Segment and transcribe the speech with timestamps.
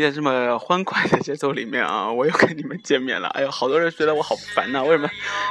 [0.00, 3.28] 在这么欢快的节奏里面啊，我又跟你们见面了。
[3.30, 5.08] 哎呦，好多人觉得我好烦呐，为什么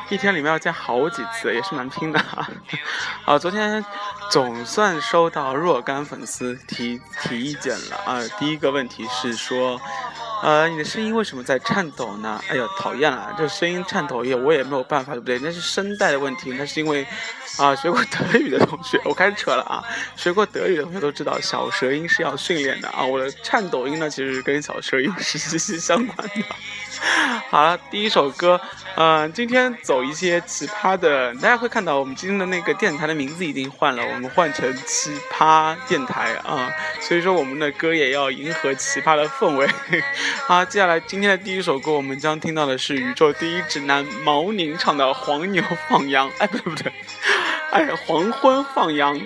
[0.09, 2.49] 一天里面要见好几次，也是蛮拼的啊。
[3.25, 3.83] 啊，昨天
[4.29, 8.21] 总算收到若干粉丝提提意见了啊。
[8.39, 9.79] 第一个问题是说。
[10.43, 12.41] 呃，你的声音为什么在颤抖呢？
[12.49, 15.38] 哎呦，讨厌了，这声音颤抖也我也没有办法，对不对？
[15.38, 17.05] 那是声带的问题，那是因为，
[17.57, 19.83] 啊，学过德语的同学，我开始扯了啊，
[20.15, 23.03] 学过德语的同学都知道，小舌音是要训练的啊。
[23.03, 26.33] 我的颤抖音呢，其实跟小舌音是息息相关的。
[27.49, 28.59] 好了，第一首歌，
[28.95, 36.71] 嗯，今天走一些奇葩的，大家会看到我们今天的那个电台的名字已经换了，我们换成奇葩电台啊，
[37.02, 39.67] 所以说我们的歌也要迎合奇葩的氛围。
[40.47, 46.93] 好，接下来今天的第一首歌，我们将听到的是宇宙第一直男毛宁唱的《黄牛放羊》，哎，不对不对，
[47.72, 49.19] 哎，黄昏放羊。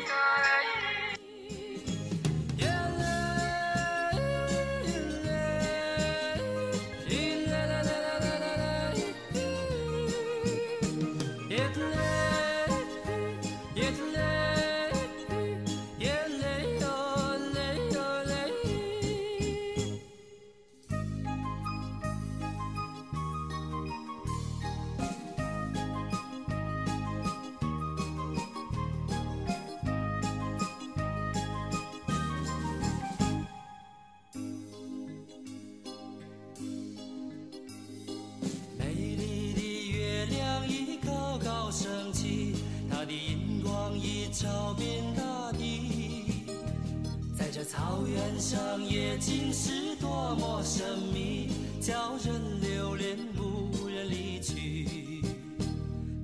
[49.26, 51.50] 心，是多么神秘，
[51.82, 55.24] 叫人留恋不忍离去。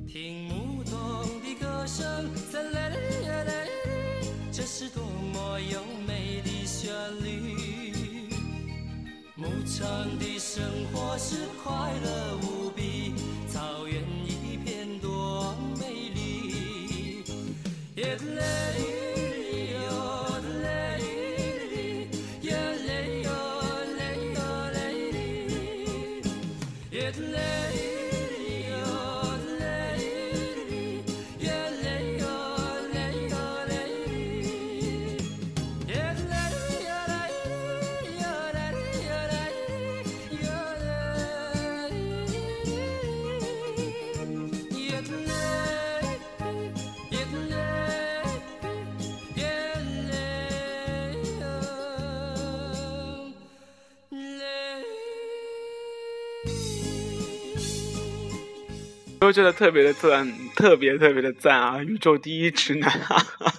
[0.07, 1.01] 听牧童
[1.41, 3.71] 的歌声，在啦哩呀啦哩，
[4.51, 5.03] 这是多
[5.33, 6.93] 么优美的旋
[7.23, 8.29] 律。
[9.35, 9.81] 牧场
[10.19, 10.61] 的生
[10.93, 12.20] 活是快乐
[59.31, 61.83] 真的特别的赞，特别特别的赞啊！
[61.83, 63.50] 宇宙第一直男啊！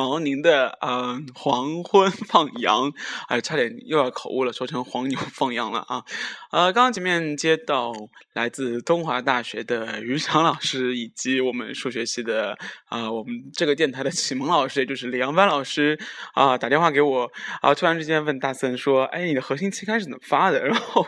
[0.00, 2.90] 毛宁的嗯黄昏放羊，
[3.28, 6.02] 哎，差点又要口误了，说成黄牛放羊了啊！
[6.50, 7.92] 呃，刚刚前面接到
[8.32, 12.56] 来自东华大学的于翔老师，以及我们数学系的
[12.86, 15.98] 啊，我们这个电台的启蒙老师，也就是李阳帆老师
[16.32, 21.06] 啊，打电话给我啊，突然之间问大森说：“哎，你的核心期刊是怎么发的？”然后，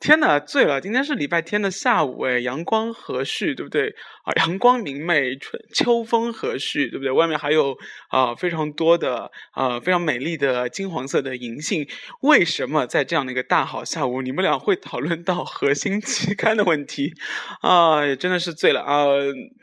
[0.00, 0.82] 天呐，醉了！
[0.82, 3.88] 今天是礼拜天的下午，哎，阳光和煦，对不对？
[4.24, 7.10] 啊，阳光明媚，春秋风和煦，对不对？
[7.10, 7.76] 外面还有。
[8.08, 11.86] 啊，啊非常多的啊，非常美丽的金黄色的银杏，
[12.22, 17.12] 为什么在这样的一个大好下午，你们俩会讨论到核心期刊的问题？
[17.60, 19.04] 啊，也真的是醉了啊！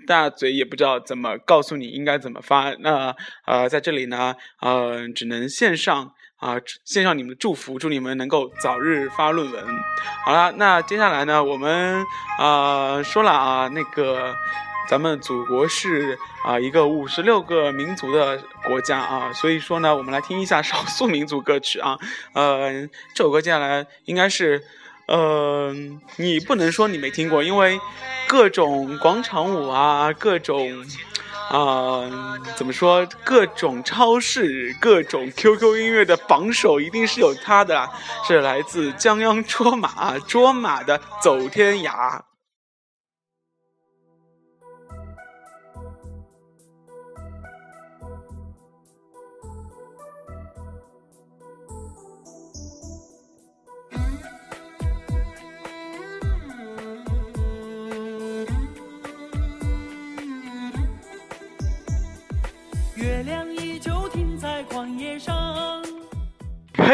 [0.08, 2.72] 大嘴也不知道怎么告诉你应该怎么发。
[2.80, 3.14] 那
[3.46, 6.56] 呃，在这里呢，呃，只能献上啊，
[6.86, 9.66] 献上你们的祝福，祝你们能够早日发论文。
[10.26, 12.04] 好了，那接下来呢，我们
[12.40, 14.34] 啊说了啊，那个。
[14.88, 21.98] 咱们祖国是啊一个五十六个民族的国家啊，所以说呢，我们来听一下少数民族歌曲啊。
[22.34, 24.64] 呃，这首歌接下来应该是，
[25.08, 25.74] 呃，
[26.18, 27.80] 你不能说你没听过，因为
[28.28, 30.86] 各种广场舞啊，各种
[31.50, 32.10] 啊，
[32.56, 37.90] 怎么说，各种超市、各种 QQ 音乐的榜首一定是有它的，
[38.28, 42.20] 是来自江央卓玛卓玛的《走天涯》。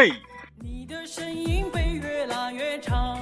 [0.02, 0.12] 嘿，
[0.58, 3.20] 你的身影被越拉越长，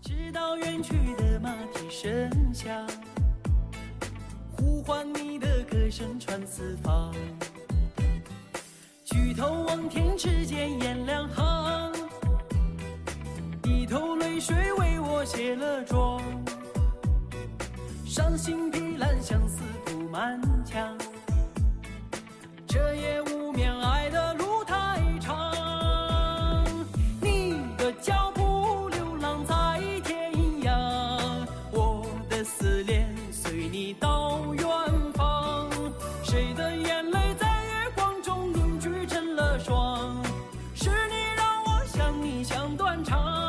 [0.00, 2.88] 直到远去的马蹄声响，
[4.52, 7.12] 呼唤你的歌声传四方。
[9.04, 11.92] 举头望天，只见雁两行。
[13.64, 16.22] 一头泪水为我卸了妆，
[18.06, 20.96] 伤心的烂相思布满墙。
[42.94, 43.43] 漫长。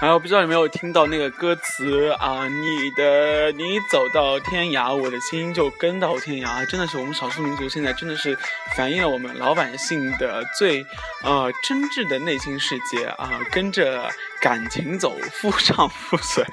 [0.00, 2.46] 还有不知道有没有听到那个歌词啊？
[2.46, 6.66] 你的你走到天涯，我的心就跟到天涯。
[6.66, 8.36] 真的是我们少数民族现在真的是
[8.76, 10.84] 反映了我们老百姓的最
[11.22, 14.10] 呃真挚的内心世界啊，跟着
[14.42, 16.44] 感情走，夫唱妇随。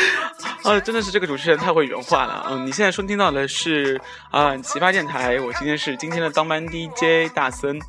[0.64, 2.44] 啊，真的是这个主持人太会原话了。
[2.50, 3.98] 嗯，你现在收听到的是
[4.30, 7.80] 啊奇葩电台，我今天是今天的当班 DJ 大森。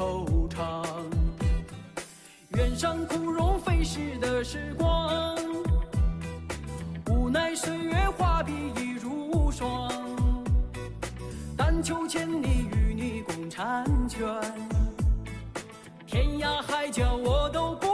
[0.00, 0.82] 惆怅。
[2.56, 5.36] 远上枯荣飞逝的时光，
[7.10, 9.92] 无奈岁月画笔已如霜。
[11.54, 14.26] 但求千里与你共婵娟，
[16.06, 17.89] 天涯海角我都不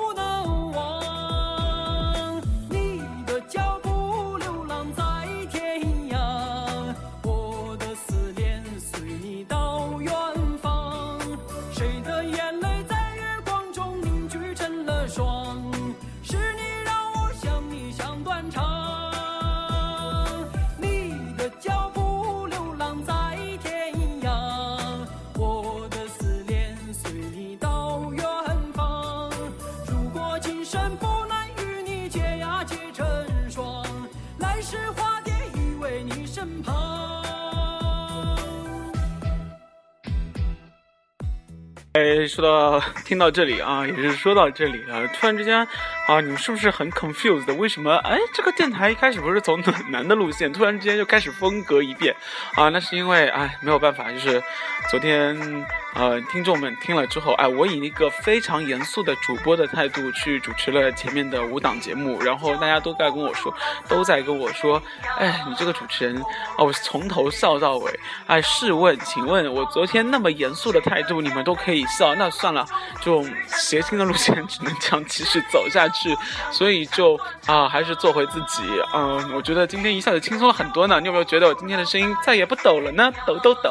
[41.97, 45.01] 哎，说到听到这里啊，也是说到这里啊。
[45.15, 45.67] 突然之间
[46.07, 47.53] 啊，你们是不是很 confused？
[47.57, 52.15] 为什么哎，这个电台一开始不是走暖男的路线，突然之间就开始风格一变
[52.55, 52.69] 啊？
[52.69, 54.41] 那是因为哎，没有办法，就是
[54.89, 55.37] 昨天
[55.95, 63.53] 呃，听众们听了之后，哎，我以一个非常严肃的主播的态度去主持了前面的五档节目，然后大家都在跟我说，
[63.89, 64.81] 都在跟我说，
[65.19, 66.23] 哎，你这个主持人
[66.57, 68.01] 哦，从头笑到尾。
[68.27, 72.65] 哎，试问，请问我昨天那么严肃的态度，你们都可以笑，那算了，
[73.01, 76.17] 就谐星的路线只能这样继续走下去，是
[76.53, 78.63] 所以就啊，还是做回自己。
[78.95, 81.01] 嗯，我觉得今天一下子轻松了很多呢。
[81.01, 83.11] 你有没有觉得我今天的声音再也不抖了呢？
[83.27, 83.71] 抖抖抖。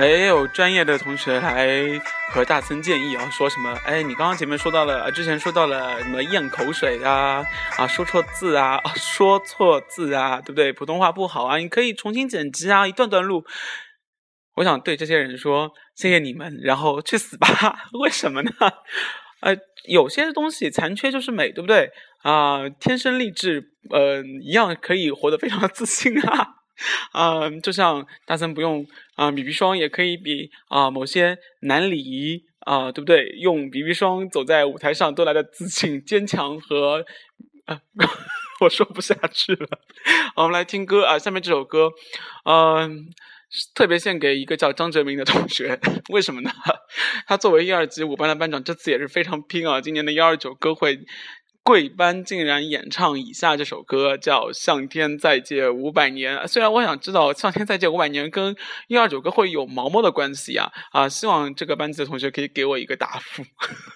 [0.00, 3.78] 哎，有专业的同学来和大森建议啊，说什么？
[3.84, 7.44] 哎，你刚刚前面说到了，之前说到了什么咽口水啊，
[7.76, 10.72] 啊，说错字啊，说错字啊，对不对？
[10.72, 13.44] 普通话不好啊，你可以重新剪辑啊，一段段录。
[14.54, 17.46] 我想对这些人说，谢谢你们，然后去死吧！
[18.02, 18.50] 为什么呢？
[19.42, 19.54] 呃，
[19.86, 21.90] 有些东西残缺就是美，对不对？
[22.22, 26.54] 啊、天生丽质，呃，一样可以活得非常的自信啊。
[27.12, 33.26] 啊、就像大森不用啊、BB 霜也可以比啊、某些男礼仪啊、对不对？
[33.40, 37.04] 用 BB 霜走在舞台上都来的自信、坚强和
[37.64, 37.80] 啊，
[38.60, 39.66] 我说不下去了。
[40.36, 41.90] 我们来听歌啊，下面这首歌，
[42.44, 43.08] 嗯、
[43.74, 46.50] 特别献给一个叫张哲明的同学，为什么呢？
[47.26, 49.80] 他作为一二级五班的班长，这次也是非常拼啊！
[49.80, 50.98] 今年的幺二九歌会，
[51.70, 56.36] 贵班竟然演唱以下这首歌，叫《向天再借五百年》。
[56.48, 58.56] 虽然我想知道《向天再借五百年》跟
[58.88, 61.08] 一二九歌会有毛毛的关系啊啊！
[61.08, 63.44] 希望这个班级的同学可以给我一个答复。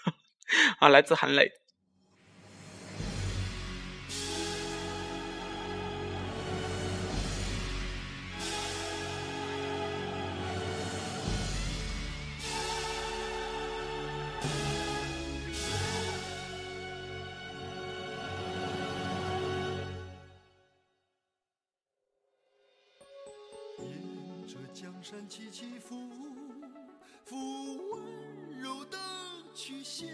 [0.78, 1.50] 啊，来自韩磊。
[29.66, 30.08] 曲线，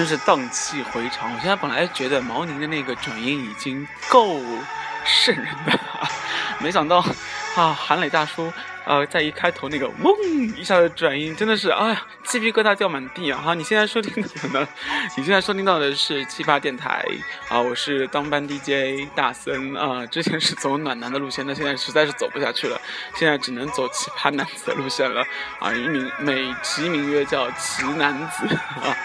[0.00, 1.30] 真是荡气回肠。
[1.30, 4.40] 我现在本来觉得毛宁的那个转音已经够
[5.04, 5.78] 瘆人的，
[6.58, 7.04] 没想到
[7.54, 8.50] 啊，韩磊大叔
[8.86, 10.16] 呃，在一开头那个嗡
[10.56, 13.42] 一下的转音，真的是哎呀，鸡皮疙瘩掉满地啊！
[13.44, 14.66] 好，你现在收听到的，
[15.18, 17.04] 你现在收听到的是奇葩电台
[17.50, 22.80] 啊，我是当班 DJ 大森啊，之前是走暖男的路线，但现在实在是走不下去了，
[23.16, 25.22] 现在只能走奇葩男子的路线了
[25.58, 28.46] 啊，一名美其名曰叫奇男子
[28.82, 28.96] 啊。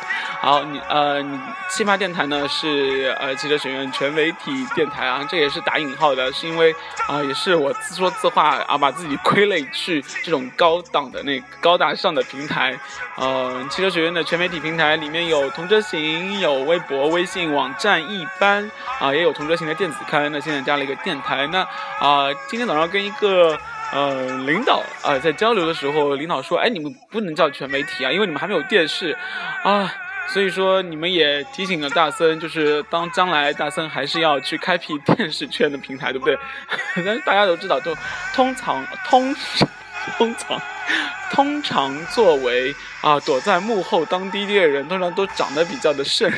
[0.42, 6.76] 好，你呃，你奇葩电台呢是呃汽车学院全媒体电台啊，这也是打引号的，是因为
[7.08, 12.78] 啊、也是我自说自话啊，把自己归类去这种高档的那高大上的平台。
[13.16, 18.70] 呃，汽车学院的全媒体平台里面有同车型，有微博、微信、网站一般
[19.00, 20.32] 啊、也有同车型的电子刊。
[20.32, 21.48] 那现在加了一个电台。
[21.48, 21.60] 那
[22.00, 23.58] 啊、今天早上跟一个。
[23.94, 29.16] 呃，领导啊、在交流的时候，领导说：“哎，你们不能叫全媒体啊，因为你们还没有电视
[29.64, 29.90] 啊。”
[30.28, 36.38] 所以说，你们也提醒了大森，就是当将来大森还是要去开辟电视圈的平台，对不对？
[37.06, 37.96] 但是大家都知道，就
[38.34, 39.34] 通常通
[40.18, 40.62] 通常
[41.32, 46.30] 通常作为啊躲在幕后当 DJ 的人，通常都长得比较的瘆，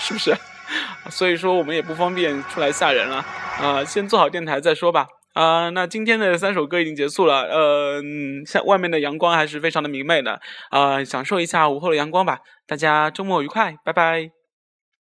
[0.00, 0.36] 是不是？
[1.10, 3.24] 所以说我们也不方便出来吓人了
[3.60, 5.06] 啊、先做好电台再说吧。
[5.32, 12.40] 啊、那今天的三首歌已经结束了，呃，嗯下外面的阳光还是非常的明媚的，啊、享受一下午后的阳光吧。
[12.66, 14.39] 大家周末愉快，拜拜。